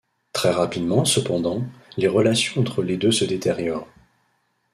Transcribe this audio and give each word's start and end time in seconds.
Très 0.33 0.49
rapidement, 0.49 1.05
cependant, 1.05 1.61
les 1.95 2.07
relations 2.07 2.59
entre 2.59 2.81
les 2.81 2.97
deux 2.97 3.11
se 3.11 3.23
détériorent. 3.23 3.87